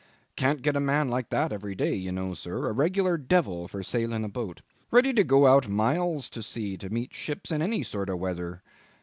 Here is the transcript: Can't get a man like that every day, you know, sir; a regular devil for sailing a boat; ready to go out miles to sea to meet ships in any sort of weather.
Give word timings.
Can't 0.35 0.63
get 0.63 0.75
a 0.75 0.79
man 0.79 1.09
like 1.11 1.29
that 1.29 1.51
every 1.53 1.75
day, 1.75 1.93
you 1.93 2.11
know, 2.11 2.33
sir; 2.33 2.67
a 2.67 2.71
regular 2.73 3.19
devil 3.19 3.67
for 3.67 3.83
sailing 3.83 4.23
a 4.23 4.29
boat; 4.29 4.63
ready 4.89 5.13
to 5.13 5.23
go 5.23 5.45
out 5.45 5.69
miles 5.69 6.27
to 6.31 6.41
sea 6.41 6.75
to 6.77 6.89
meet 6.89 7.13
ships 7.13 7.51
in 7.51 7.61
any 7.61 7.83
sort 7.83 8.09
of 8.09 8.17
weather. 8.17 8.63